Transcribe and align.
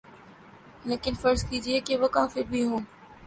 لیکن 0.85 1.13
فرض 1.21 1.43
کیجیے 1.49 1.79
کہ 1.79 1.97
وہ 1.97 2.07
کافر 2.07 2.41
بھی 2.49 2.63
ہوں۔ 2.63 2.79